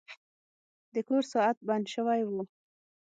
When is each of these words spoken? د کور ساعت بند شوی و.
د 0.93 0.95
کور 1.07 1.23
ساعت 1.33 1.57
بند 1.67 1.85
شوی 1.93 2.21
و. 2.25 2.29